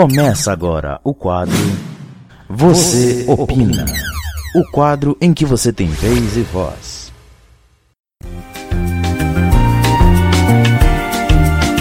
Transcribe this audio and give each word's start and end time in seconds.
Começa 0.00 0.52
agora 0.52 1.00
o 1.02 1.12
quadro 1.12 1.56
Você 2.48 3.26
Opina. 3.28 3.84
O 4.54 4.62
quadro 4.70 5.18
em 5.20 5.34
que 5.34 5.44
você 5.44 5.72
tem 5.72 5.88
vez 5.88 6.36
e 6.36 6.42
voz. 6.42 7.12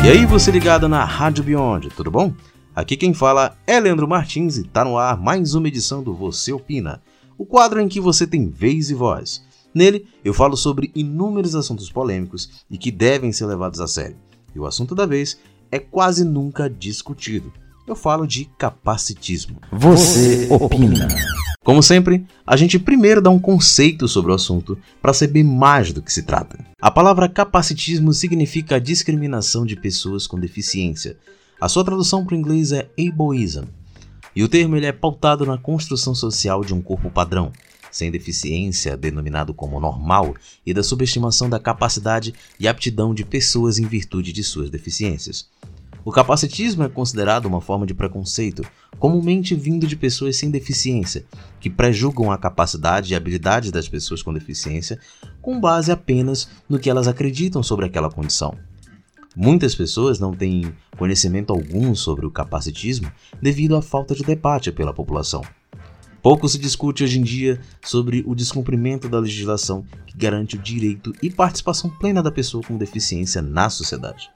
E 0.04 0.10
aí, 0.10 0.26
você 0.26 0.50
ligado 0.50 0.90
na 0.90 1.06
Rádio 1.06 1.44
Beyond, 1.44 1.90
tudo 1.90 2.10
bom? 2.10 2.34
Aqui 2.76 2.98
quem 2.98 3.14
fala 3.14 3.56
é 3.68 3.80
Leandro 3.80 4.08
Martins 4.08 4.58
e 4.58 4.64
tá 4.64 4.84
no 4.84 4.98
ar 4.98 5.16
mais 5.16 5.54
uma 5.54 5.68
edição 5.68 6.02
do 6.02 6.16
Você 6.16 6.52
Opina, 6.52 7.04
o 7.38 7.46
quadro 7.46 7.80
em 7.80 7.88
que 7.88 8.02
você 8.02 8.26
tem 8.26 8.50
vez 8.50 8.90
e 8.90 8.96
voz. 8.96 9.44
Nele, 9.72 10.08
eu 10.26 10.34
falo 10.34 10.58
sobre 10.58 10.92
inúmeros 10.96 11.54
assuntos 11.54 11.92
polêmicos 11.92 12.66
e 12.68 12.80
que 12.80 12.90
devem 12.90 13.32
ser 13.32 13.46
levados 13.46 13.80
a 13.80 13.88
sério. 13.88 14.18
E 14.56 14.60
o 14.60 14.66
assunto 14.66 14.96
da 14.96 15.06
vez 15.06 15.38
é 15.72 15.78
quase 15.78 16.26
nunca 16.26 16.68
discutido. 16.68 17.54
Eu 17.88 17.96
falo 17.96 18.28
de 18.28 18.44
capacitismo. 18.58 19.62
Você 19.72 20.46
opina. 20.52 21.08
Como 21.64 21.82
sempre, 21.82 22.28
a 22.46 22.58
gente 22.58 22.78
primeiro 22.78 23.22
dá 23.22 23.30
um 23.30 23.40
conceito 23.40 24.10
sobre 24.10 24.30
o 24.30 24.36
assunto 24.36 24.78
para 25.02 25.14
saber 25.14 25.42
mais 25.46 25.94
do 25.94 26.02
que 26.02 26.12
se 26.12 26.24
trata. 26.24 26.60
A 26.82 26.92
palavra 26.92 27.30
capacitismo 27.30 28.12
significa 28.12 28.76
a 28.76 28.80
discriminação 28.80 29.66
de 29.66 29.78
pessoas 29.78 30.28
com 30.28 30.38
deficiência. 30.38 31.16
A 31.62 31.70
sua 31.70 31.86
tradução 31.86 32.26
para 32.26 32.36
o 32.36 32.38
inglês 32.38 32.74
é 32.74 32.90
ableism. 33.00 33.64
E 34.36 34.44
o 34.44 34.50
termo 34.50 34.76
ele 34.76 34.86
é 34.86 34.92
pautado 34.92 35.46
na 35.46 35.58
construção 35.58 36.14
social 36.14 36.66
de 36.66 36.74
um 36.74 36.82
corpo 36.82 37.10
padrão, 37.10 37.54
sem 37.90 38.12
deficiência, 38.12 38.98
denominado 38.98 39.54
como 39.54 39.80
normal, 39.80 40.36
e 40.66 40.74
da 40.74 40.84
subestimação 40.84 41.50
da 41.50 41.58
capacidade 41.58 42.34
e 42.60 42.68
aptidão 42.68 43.14
de 43.14 43.24
pessoas 43.24 43.80
em 43.80 43.86
virtude 43.86 44.34
de 44.34 44.44
suas 44.44 44.70
deficiências. 44.70 45.48
O 46.08 46.12
capacitismo 46.12 46.84
é 46.84 46.88
considerado 46.88 47.48
uma 47.48 47.60
forma 47.60 47.86
de 47.86 47.94
preconceito, 47.94 48.64
comumente 48.98 49.54
vindo 49.54 49.86
de 49.86 49.98
pessoas 49.98 50.38
sem 50.38 50.50
deficiência, 50.50 51.26
que 51.60 51.70
prejugam 51.70 52.32
a 52.32 52.38
capacidade 52.38 53.12
e 53.12 53.16
habilidade 53.16 53.74
das 53.74 53.90
pessoas 53.90 54.24
com 54.24 54.32
deficiência 54.32 54.98
com 55.42 55.60
base 55.60 55.92
apenas 55.92 56.48
no 56.70 56.80
que 56.80 56.90
elas 56.90 57.10
acreditam 57.10 57.62
sobre 57.62 57.86
aquela 57.86 58.10
condição. 58.10 58.58
Muitas 59.36 59.76
pessoas 59.76 60.18
não 60.18 60.34
têm 60.34 60.74
conhecimento 60.98 61.52
algum 61.52 61.94
sobre 61.94 62.26
o 62.26 62.32
capacitismo 62.32 63.12
devido 63.42 63.76
à 63.76 63.82
falta 63.82 64.16
de 64.16 64.24
debate 64.24 64.72
pela 64.72 64.94
população. 64.94 65.42
Pouco 66.24 66.48
se 66.48 66.58
discute 66.58 67.04
hoje 67.04 67.20
em 67.20 67.24
dia 67.24 67.60
sobre 67.84 68.24
o 68.26 68.34
descumprimento 68.34 69.10
da 69.10 69.20
legislação 69.20 69.84
que 70.06 70.18
garante 70.18 70.56
o 70.56 70.60
direito 70.60 71.12
e 71.22 71.30
participação 71.30 71.90
plena 71.90 72.24
da 72.24 72.32
pessoa 72.32 72.64
com 72.64 72.78
deficiência 72.78 73.42
na 73.42 73.70
sociedade. 73.70 74.30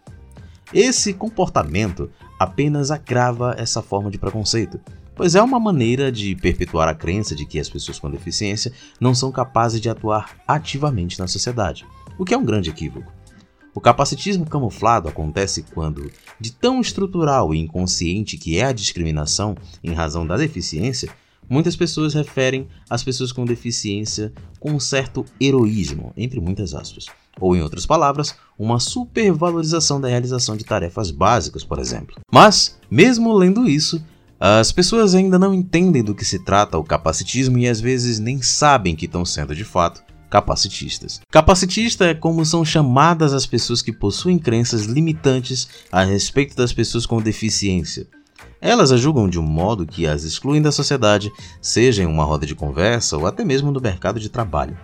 Esse 0.73 1.13
comportamento 1.13 2.09
apenas 2.39 2.91
agrava 2.91 3.53
essa 3.57 3.81
forma 3.81 4.09
de 4.09 4.17
preconceito, 4.17 4.79
pois 5.13 5.35
é 5.35 5.41
uma 5.41 5.59
maneira 5.59 6.09
de 6.09 6.33
perpetuar 6.33 6.87
a 6.87 6.95
crença 6.95 7.35
de 7.35 7.45
que 7.45 7.59
as 7.59 7.69
pessoas 7.69 7.99
com 7.99 8.09
deficiência 8.09 8.71
não 8.99 9.13
são 9.13 9.33
capazes 9.33 9.81
de 9.81 9.89
atuar 9.89 10.41
ativamente 10.47 11.19
na 11.19 11.27
sociedade, 11.27 11.85
o 12.17 12.23
que 12.23 12.33
é 12.33 12.37
um 12.37 12.45
grande 12.45 12.69
equívoco. 12.69 13.11
O 13.75 13.81
capacitismo 13.81 14.45
camuflado 14.45 15.09
acontece 15.09 15.63
quando, 15.73 16.09
de 16.39 16.53
tão 16.53 16.79
estrutural 16.79 17.53
e 17.53 17.59
inconsciente 17.59 18.37
que 18.37 18.57
é 18.57 18.65
a 18.65 18.73
discriminação 18.73 19.55
em 19.83 19.93
razão 19.93 20.25
da 20.25 20.37
deficiência, 20.37 21.11
muitas 21.49 21.75
pessoas 21.75 22.13
referem 22.13 22.67
as 22.89 23.03
pessoas 23.03 23.33
com 23.33 23.43
deficiência 23.43 24.31
com 24.57 24.71
um 24.71 24.79
certo 24.79 25.25
heroísmo, 25.39 26.13
entre 26.15 26.39
muitas 26.39 26.73
aspas 26.73 27.07
ou 27.41 27.55
em 27.55 27.61
outras 27.61 27.85
palavras, 27.85 28.35
uma 28.57 28.79
supervalorização 28.79 29.99
da 29.99 30.07
realização 30.07 30.55
de 30.55 30.63
tarefas 30.63 31.11
básicas, 31.11 31.63
por 31.63 31.79
exemplo. 31.79 32.15
Mas, 32.31 32.77
mesmo 32.89 33.33
lendo 33.33 33.67
isso, 33.67 34.01
as 34.39 34.71
pessoas 34.71 35.13
ainda 35.13 35.37
não 35.37 35.53
entendem 35.53 36.03
do 36.03 36.15
que 36.15 36.23
se 36.23 36.39
trata 36.39 36.77
o 36.77 36.83
capacitismo 36.83 37.57
e 37.57 37.67
às 37.67 37.81
vezes 37.81 38.19
nem 38.19 38.41
sabem 38.41 38.95
que 38.95 39.05
estão 39.05 39.25
sendo 39.25 39.55
de 39.55 39.63
fato 39.63 40.01
capacitistas. 40.31 41.19
Capacitista 41.29 42.05
é 42.05 42.13
como 42.13 42.45
são 42.45 42.63
chamadas 42.63 43.33
as 43.33 43.45
pessoas 43.45 43.81
que 43.81 43.91
possuem 43.91 44.39
crenças 44.39 44.85
limitantes 44.85 45.67
a 45.91 46.03
respeito 46.03 46.55
das 46.55 46.71
pessoas 46.71 47.05
com 47.05 47.21
deficiência. 47.21 48.07
Elas 48.61 48.91
a 48.91 48.97
julgam 48.97 49.27
de 49.27 49.37
um 49.37 49.43
modo 49.43 49.85
que 49.85 50.07
as 50.07 50.23
excluem 50.23 50.61
da 50.61 50.71
sociedade, 50.71 51.31
seja 51.61 52.03
em 52.03 52.05
uma 52.05 52.23
roda 52.23 52.45
de 52.45 52.55
conversa 52.55 53.17
ou 53.17 53.27
até 53.27 53.43
mesmo 53.43 53.71
no 53.71 53.81
mercado 53.81 54.19
de 54.19 54.29
trabalho. 54.29 54.77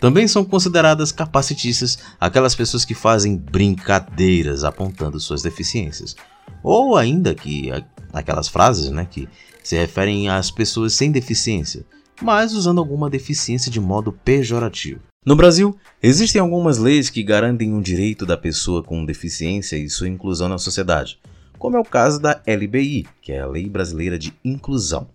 Também 0.00 0.26
são 0.26 0.44
consideradas 0.44 1.12
capacitistas 1.12 1.98
aquelas 2.18 2.54
pessoas 2.54 2.84
que 2.84 2.94
fazem 2.94 3.36
brincadeiras 3.36 4.64
apontando 4.64 5.20
suas 5.20 5.42
deficiências. 5.42 6.16
Ou 6.62 6.96
ainda 6.96 7.34
que 7.34 7.70
aquelas 8.12 8.48
frases 8.48 8.90
né, 8.90 9.06
que 9.08 9.28
se 9.62 9.76
referem 9.76 10.28
às 10.28 10.50
pessoas 10.50 10.94
sem 10.94 11.12
deficiência, 11.12 11.84
mas 12.22 12.54
usando 12.54 12.78
alguma 12.78 13.10
deficiência 13.10 13.70
de 13.70 13.80
modo 13.80 14.12
pejorativo. 14.12 15.00
No 15.24 15.36
Brasil, 15.36 15.76
existem 16.02 16.40
algumas 16.40 16.78
leis 16.78 17.10
que 17.10 17.22
garantem 17.22 17.74
o 17.74 17.82
direito 17.82 18.24
da 18.24 18.38
pessoa 18.38 18.82
com 18.82 19.04
deficiência 19.04 19.76
e 19.76 19.90
sua 19.90 20.08
inclusão 20.08 20.48
na 20.48 20.56
sociedade, 20.56 21.18
como 21.58 21.76
é 21.76 21.80
o 21.80 21.84
caso 21.84 22.18
da 22.18 22.40
LBI, 22.46 23.06
que 23.20 23.32
é 23.32 23.40
a 23.40 23.46
Lei 23.46 23.68
Brasileira 23.68 24.18
de 24.18 24.32
Inclusão, 24.42 25.08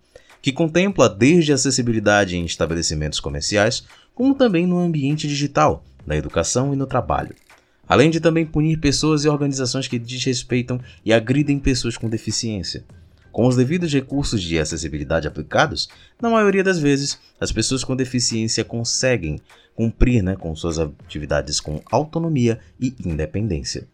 que 0.46 0.52
contempla 0.52 1.10
desde 1.10 1.52
acessibilidade 1.52 2.38
em 2.38 2.46
estabelecimentos 2.46 3.20
comerciais, 3.20 3.84
como 4.14 4.36
também 4.36 4.68
no 4.68 4.78
ambiente 4.78 5.28
digital, 5.28 5.84
na 6.06 6.16
educação 6.16 6.72
e 6.72 6.76
no 6.76 6.86
trabalho. 6.86 7.34
Além 7.88 8.12
de 8.12 8.20
também 8.20 8.46
punir 8.46 8.80
pessoas 8.80 9.26
e 9.26 9.28
organizações 9.28 9.88
que 9.88 9.98
desrespeitam 9.98 10.80
e 11.04 11.12
agridem 11.12 11.58
pessoas 11.58 11.98
com 11.98 12.08
deficiência. 12.08 12.86
Com 13.32 13.48
os 13.48 13.56
devidos 13.56 13.92
recursos 13.92 14.40
de 14.40 14.60
acessibilidade 14.60 15.28
aplicados, 15.28 15.90
na 16.22 16.30
maioria 16.30 16.64
das 16.64 16.78
vezes, 16.78 17.18
as 17.42 17.52
pessoas 17.52 17.84
com 17.84 17.96
deficiência 17.96 18.64
conseguem 18.64 19.42
cumprir 19.74 20.22
né, 20.22 20.36
com 20.36 20.56
suas 20.56 20.78
atividades 20.78 21.60
com 21.60 21.82
autonomia 21.92 22.60
e 22.80 22.94
independência. 23.04 23.88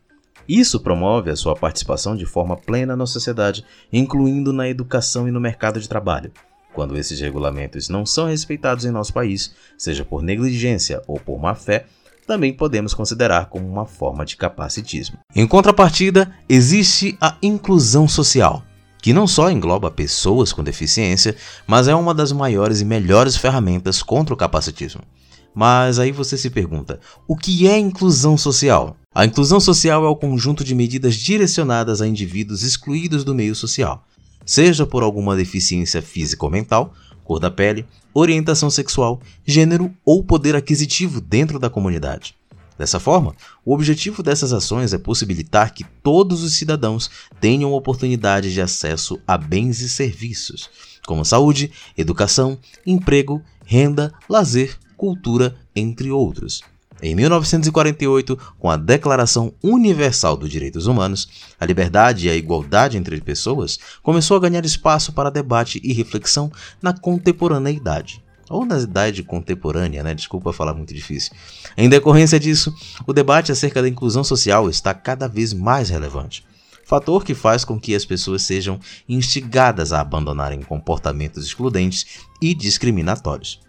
Isso 0.48 0.80
promove 0.80 1.30
a 1.30 1.36
sua 1.36 1.56
participação 1.56 2.16
de 2.16 2.26
forma 2.26 2.58
plena 2.58 2.96
na 2.96 3.06
sociedade, 3.06 3.64
incluindo 3.92 4.52
na 4.52 4.68
educação 4.68 5.28
e 5.28 5.32
no 5.32 5.40
mercado 5.40 5.80
de 5.80 5.88
trabalho. 5.88 6.32
Quando 6.74 6.98
esses 6.98 7.20
regulamentos 7.20 7.90
não 7.90 8.06
são 8.06 8.28
respeitados 8.28 8.86
em 8.86 8.92
nosso 8.92 9.14
país, 9.14 9.54
seja 9.78 10.06
por 10.06 10.22
negligência 10.22 11.02
ou 11.08 11.20
por 11.20 11.40
má 11.40 11.54
fé, 11.54 11.86
também 12.26 12.54
podemos 12.54 12.94
considerar 12.94 13.48
como 13.48 13.68
uma 13.68 13.86
forma 13.86 14.26
de 14.26 14.38
capacitismo. 14.38 15.18
Em 15.36 15.46
contrapartida, 15.46 16.34
existe 16.48 17.18
a 17.20 17.36
inclusão 17.42 18.08
social, 18.08 18.64
que 19.02 19.12
não 19.12 19.28
só 19.28 19.50
engloba 19.50 19.92
pessoas 19.92 20.54
com 20.54 20.64
deficiência, 20.64 21.36
mas 21.68 21.88
é 21.88 21.96
uma 21.96 22.14
das 22.14 22.32
maiores 22.32 22.80
e 22.80 22.86
melhores 22.86 23.36
ferramentas 23.36 24.02
contra 24.02 24.34
o 24.34 24.38
capacitismo. 24.38 25.02
Mas 25.54 26.00
aí 26.00 26.12
você 26.12 26.38
se 26.38 26.50
pergunta: 26.50 27.00
o 27.28 27.36
que 27.36 27.68
é 27.68 27.78
inclusão 27.78 28.38
social? 28.38 28.96
A 29.14 29.26
inclusão 29.26 29.60
social 29.60 30.06
é 30.06 30.08
o 30.08 30.16
conjunto 30.16 30.64
de 30.64 30.74
medidas 30.74 31.16
direcionadas 31.16 32.02
a 32.02 32.08
indivíduos 32.08 32.64
excluídos 32.64 33.26
do 33.26 33.36
meio 33.36 33.54
social, 33.54 34.08
seja 34.46 34.86
por 34.86 35.04
alguma 35.04 35.36
deficiência 35.36 36.02
física 36.02 36.46
ou 36.46 36.50
mental, 36.50 36.94
cor 37.26 37.38
da 37.38 37.52
pele, 37.52 37.86
orientação 38.14 38.70
sexual, 38.70 39.20
gênero 39.46 39.94
ou 40.06 40.24
poder 40.24 40.56
aquisitivo 40.56 41.20
dentro 41.20 41.60
da 41.60 41.70
comunidade. 41.70 42.36
Dessa 42.78 43.02
forma, 43.02 43.36
o 43.66 43.74
objetivo 43.74 44.24
dessas 44.24 44.54
ações 44.54 44.94
é 44.94 44.98
possibilitar 44.98 45.74
que 45.74 45.84
todos 46.02 46.42
os 46.42 46.54
cidadãos 46.54 47.12
tenham 47.42 47.74
oportunidade 47.74 48.54
de 48.54 48.62
acesso 48.62 49.20
a 49.28 49.38
bens 49.38 49.82
e 49.82 49.90
serviços, 49.90 50.70
como 51.06 51.26
saúde, 51.26 51.70
educação, 51.98 52.58
emprego, 52.88 53.42
renda, 53.66 54.14
lazer, 54.30 54.80
cultura, 54.96 55.54
entre 55.76 56.10
outros. 56.10 56.62
Em 57.02 57.16
1948, 57.16 58.38
com 58.60 58.70
a 58.70 58.78
Declaração 58.78 59.54
Universal 59.64 60.38
dos 60.38 60.52
Direitos 60.52 60.86
Humanos, 60.86 61.28
a 61.60 61.66
liberdade 61.66 62.28
e 62.28 62.30
a 62.30 62.36
igualdade 62.36 62.96
entre 62.96 63.20
pessoas 63.20 63.80
começou 64.04 64.38
a 64.38 64.40
ganhar 64.40 64.64
espaço 64.64 65.12
para 65.12 65.32
debate 65.32 65.82
e 65.84 65.94
reflexão 65.94 66.52
na 66.82 66.94
contemporaneidade. 66.94 68.24
Ou 68.50 68.66
na 68.66 68.78
idade 68.80 69.24
contemporânea, 69.24 70.04
né? 70.04 70.14
Desculpa 70.14 70.54
falar 70.54 70.74
muito 70.74 70.94
difícil. 70.94 71.32
Em 71.76 71.90
decorrência 71.90 72.40
disso, 72.40 72.72
o 73.08 73.14
debate 73.14 73.52
acerca 73.52 73.82
da 73.82 73.88
inclusão 73.88 74.24
social 74.24 74.70
está 74.70 74.94
cada 74.94 75.28
vez 75.28 75.54
mais 75.54 75.90
relevante 75.90 76.46
fator 76.92 77.24
que 77.24 77.34
faz 77.34 77.64
com 77.64 77.80
que 77.80 77.96
as 77.96 78.04
pessoas 78.04 78.42
sejam 78.42 78.78
instigadas 79.08 79.94
a 79.94 80.02
abandonarem 80.02 80.62
comportamentos 80.62 81.46
excludentes 81.46 82.06
e 82.42 82.54
discriminatórios. 82.54 83.62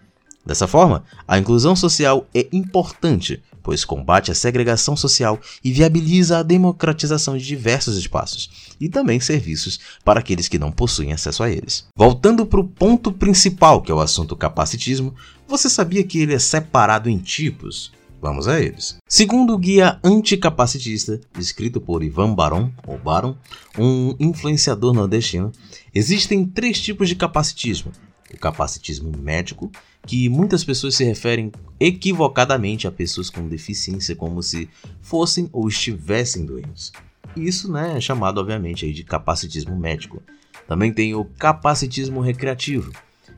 Dessa 0.44 0.66
forma, 0.66 1.04
a 1.26 1.38
inclusão 1.38 1.76
social 1.76 2.26
é 2.34 2.48
importante, 2.52 3.40
pois 3.62 3.84
combate 3.84 4.30
a 4.30 4.34
segregação 4.34 4.96
social 4.96 5.38
e 5.62 5.72
viabiliza 5.72 6.38
a 6.38 6.42
democratização 6.42 7.36
de 7.36 7.46
diversos 7.46 7.96
espaços 7.96 8.74
e 8.80 8.88
também 8.88 9.20
serviços 9.20 9.78
para 10.04 10.18
aqueles 10.18 10.48
que 10.48 10.58
não 10.58 10.72
possuem 10.72 11.12
acesso 11.12 11.44
a 11.44 11.50
eles. 11.50 11.86
Voltando 11.96 12.44
para 12.44 12.60
o 12.60 12.66
ponto 12.66 13.12
principal, 13.12 13.80
que 13.80 13.92
é 13.92 13.94
o 13.94 14.00
assunto 14.00 14.34
capacitismo, 14.34 15.14
você 15.46 15.70
sabia 15.70 16.02
que 16.02 16.18
ele 16.18 16.34
é 16.34 16.38
separado 16.38 17.08
em 17.08 17.18
tipos? 17.18 17.92
Vamos 18.20 18.46
a 18.46 18.60
eles. 18.60 18.98
Segundo 19.08 19.52
o 19.52 19.58
guia 19.58 19.98
anticapacitista, 20.02 21.20
escrito 21.38 21.80
por 21.80 22.04
Ivan 22.04 22.34
Baron, 22.34 22.70
ou 22.86 22.96
Baron, 22.96 23.36
um 23.76 24.14
influenciador 24.18 24.92
nordestino, 24.92 25.50
existem 25.92 26.44
três 26.44 26.80
tipos 26.80 27.08
de 27.08 27.16
capacitismo. 27.16 27.90
O 28.32 28.38
capacitismo 28.38 29.12
médico, 29.18 29.70
que 30.06 30.28
muitas 30.28 30.64
pessoas 30.64 30.94
se 30.94 31.04
referem 31.04 31.52
equivocadamente 31.78 32.87
a 32.87 32.93
pessoas 32.93 33.31
com 33.31 33.49
deficiência 33.49 34.16
como 34.16 34.43
se 34.43 34.69
fossem 35.00 35.49
ou 35.52 35.69
estivessem 35.69 36.44
doentes. 36.44 36.93
Isso 37.37 37.70
né, 37.70 37.96
é 37.96 38.00
chamado, 38.00 38.38
obviamente, 38.38 38.84
aí 38.84 38.93
de 38.93 39.04
capacitismo 39.04 39.76
médico. 39.76 40.22
Também 40.66 40.93
tem 40.93 41.14
o 41.14 41.25
capacitismo 41.25 42.20
recreativo, 42.20 42.93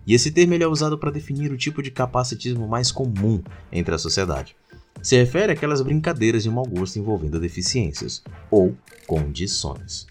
e 0.06 0.14
esse 0.14 0.30
termo 0.30 0.54
é 0.54 0.66
usado 0.66 0.98
para 0.98 1.10
definir 1.10 1.50
o 1.50 1.56
tipo 1.56 1.82
de 1.82 1.90
capacitismo 1.90 2.68
mais 2.68 2.92
comum 2.92 3.42
entre 3.72 3.94
a 3.94 3.98
sociedade 3.98 4.54
se 5.04 5.16
refere 5.16 5.52
àquelas 5.52 5.82
brincadeiras 5.82 6.42
de 6.42 6.50
mau 6.50 6.64
gosto 6.64 6.98
envolvendo 6.98 7.38
deficiências 7.38 8.22
ou 8.50 8.74
condições. 9.06 10.06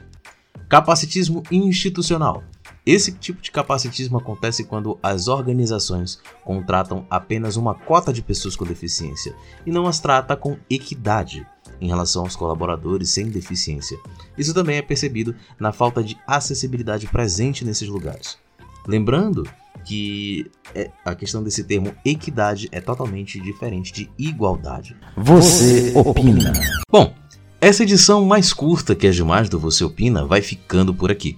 Capacitismo 0.69 1.41
institucional. 1.51 2.43
Esse 2.85 3.13
tipo 3.13 3.41
de 3.41 3.49
capacitismo 3.49 4.17
acontece 4.17 4.65
quando 4.65 4.99
as 5.01 5.29
organizações 5.29 6.19
contratam 6.43 7.05
apenas 7.09 7.55
uma 7.55 7.73
cota 7.73 8.11
de 8.11 8.21
pessoas 8.21 8.57
com 8.57 8.65
deficiência 8.65 9.33
e 9.65 9.71
não 9.71 9.87
as 9.87 9.99
trata 9.99 10.35
com 10.35 10.57
equidade 10.69 11.47
em 11.79 11.87
relação 11.87 12.23
aos 12.23 12.35
colaboradores 12.35 13.09
sem 13.09 13.29
deficiência. 13.29 13.97
Isso 14.37 14.53
também 14.53 14.77
é 14.77 14.81
percebido 14.81 15.33
na 15.57 15.71
falta 15.71 16.03
de 16.03 16.17
acessibilidade 16.27 17.07
presente 17.07 17.63
nesses 17.63 17.87
lugares. 17.87 18.37
Lembrando 18.85 19.47
que 19.85 20.51
é, 20.75 20.91
a 21.05 21.15
questão 21.15 21.41
desse 21.41 21.63
termo 21.63 21.95
equidade 22.03 22.67
é 22.71 22.81
totalmente 22.81 23.39
diferente 23.39 23.93
de 23.93 24.09
igualdade. 24.17 24.95
Você 25.15 25.93
opina. 25.95 26.51
Bom, 26.89 27.13
essa 27.61 27.83
edição 27.83 28.25
mais 28.25 28.51
curta 28.51 28.93
que 28.93 29.07
é 29.07 29.11
demais 29.11 29.47
do 29.47 29.57
Você 29.57 29.85
Opina 29.85 30.25
vai 30.25 30.41
ficando 30.41 30.93
por 30.93 31.09
aqui. 31.09 31.37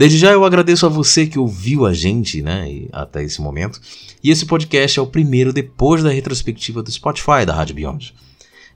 Desde 0.00 0.16
já 0.16 0.32
eu 0.32 0.46
agradeço 0.46 0.86
a 0.86 0.88
você 0.88 1.26
que 1.26 1.38
ouviu 1.38 1.84
a 1.84 1.92
gente, 1.92 2.40
né, 2.40 2.86
até 2.90 3.22
esse 3.22 3.38
momento. 3.38 3.78
E 4.24 4.30
esse 4.30 4.46
podcast 4.46 4.98
é 4.98 5.02
o 5.02 5.06
primeiro 5.06 5.52
depois 5.52 6.02
da 6.02 6.08
retrospectiva 6.08 6.82
do 6.82 6.90
Spotify 6.90 7.44
da 7.44 7.54
Rádio 7.54 7.74
Beyond. 7.74 8.14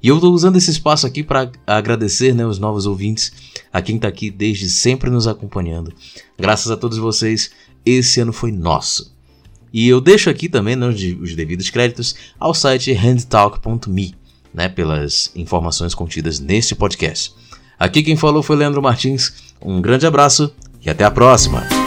E 0.02 0.08
eu 0.08 0.16
estou 0.16 0.34
usando 0.34 0.56
esse 0.56 0.70
espaço 0.70 1.06
aqui 1.06 1.22
para 1.22 1.50
agradecer 1.66 2.34
né, 2.34 2.44
os 2.44 2.58
novos 2.58 2.84
ouvintes, 2.84 3.32
a 3.72 3.80
quem 3.80 3.96
está 3.96 4.06
aqui 4.06 4.30
desde 4.30 4.68
sempre 4.68 5.08
nos 5.08 5.26
acompanhando. 5.26 5.94
Graças 6.38 6.70
a 6.70 6.76
todos 6.76 6.98
vocês, 6.98 7.52
esse 7.86 8.20
ano 8.20 8.30
foi 8.30 8.52
nosso. 8.52 9.16
E 9.72 9.88
eu 9.88 10.02
deixo 10.02 10.28
aqui 10.28 10.46
também 10.46 10.76
né, 10.76 10.86
os 10.86 11.34
devidos 11.34 11.70
créditos 11.70 12.14
ao 12.38 12.52
site 12.52 12.92
handtalk.me, 12.92 14.14
né, 14.52 14.68
pelas 14.68 15.32
informações 15.34 15.94
contidas 15.94 16.38
neste 16.38 16.74
podcast. 16.74 17.34
Aqui 17.78 18.02
quem 18.02 18.14
falou 18.14 18.42
foi 18.42 18.56
Leandro 18.56 18.82
Martins. 18.82 19.32
Um 19.62 19.80
grande 19.80 20.06
abraço 20.06 20.54
e 20.84 20.90
até 20.90 21.04
a 21.04 21.10
próxima! 21.10 21.83